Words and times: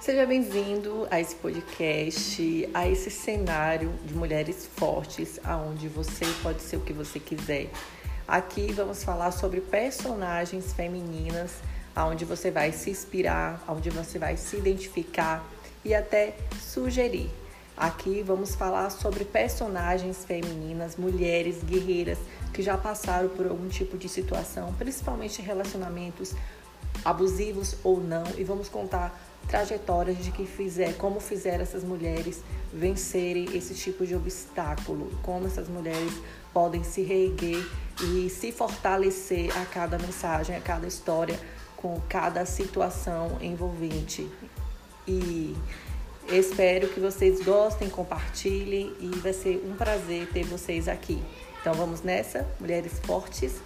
Seja 0.00 0.24
bem-vindo 0.24 1.06
a 1.10 1.20
esse 1.20 1.34
podcast, 1.36 2.70
a 2.72 2.88
esse 2.88 3.10
cenário 3.10 3.92
de 4.06 4.14
mulheres 4.14 4.66
fortes, 4.74 5.38
aonde 5.44 5.88
você 5.88 6.24
pode 6.42 6.62
ser 6.62 6.78
o 6.78 6.80
que 6.80 6.94
você 6.94 7.20
quiser. 7.20 7.68
Aqui 8.26 8.72
vamos 8.72 9.04
falar 9.04 9.30
sobre 9.30 9.60
personagens 9.60 10.72
femininas, 10.72 11.52
aonde 11.94 12.24
você 12.24 12.50
vai 12.50 12.72
se 12.72 12.88
inspirar, 12.88 13.62
aonde 13.66 13.90
você 13.90 14.18
vai 14.18 14.38
se 14.38 14.56
identificar 14.56 15.46
e 15.84 15.94
até 15.94 16.34
sugerir. 16.58 17.28
Aqui 17.76 18.22
vamos 18.22 18.54
falar 18.54 18.88
sobre 18.88 19.26
personagens 19.26 20.24
femininas, 20.24 20.96
mulheres 20.96 21.62
guerreiras 21.62 22.18
que 22.54 22.62
já 22.62 22.78
passaram 22.78 23.28
por 23.28 23.46
algum 23.46 23.68
tipo 23.68 23.98
de 23.98 24.08
situação, 24.08 24.72
principalmente 24.78 25.42
relacionamentos 25.42 26.34
abusivos 27.04 27.76
ou 27.82 28.00
não, 28.00 28.24
e 28.36 28.44
vamos 28.44 28.68
contar 28.68 29.18
trajetórias 29.48 30.18
de 30.18 30.30
que 30.30 30.46
fizer, 30.46 30.96
como 30.96 31.18
fizeram 31.18 31.62
essas 31.62 31.82
mulheres 31.82 32.42
vencerem 32.72 33.56
esse 33.56 33.74
tipo 33.74 34.06
de 34.06 34.14
obstáculo, 34.14 35.10
como 35.22 35.46
essas 35.46 35.68
mulheres 35.68 36.12
podem 36.52 36.84
se 36.84 37.02
reerguer 37.02 37.64
e 38.02 38.30
se 38.30 38.52
fortalecer 38.52 39.56
a 39.58 39.64
cada 39.64 39.98
mensagem, 39.98 40.56
a 40.56 40.60
cada 40.60 40.86
história, 40.86 41.38
com 41.76 42.00
cada 42.08 42.44
situação 42.44 43.38
envolvente. 43.40 44.30
E 45.06 45.56
espero 46.28 46.88
que 46.88 47.00
vocês 47.00 47.42
gostem, 47.44 47.88
compartilhem 47.88 48.94
e 49.00 49.08
vai 49.18 49.32
ser 49.32 49.64
um 49.66 49.74
prazer 49.74 50.28
ter 50.32 50.44
vocês 50.44 50.86
aqui. 50.86 51.20
Então 51.60 51.74
vamos 51.74 52.02
nessa, 52.02 52.46
mulheres 52.60 53.00
fortes 53.04 53.60